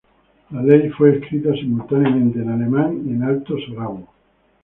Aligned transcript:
La 0.49 0.63
ley 0.63 0.89
fue 0.89 1.15
escrita 1.19 1.53
simultáneamente 1.53 2.39
en 2.39 2.49
alemán 2.49 3.03
y 3.05 3.11
en 3.11 3.21
alto 3.21 3.53
sorabo. 3.67 4.07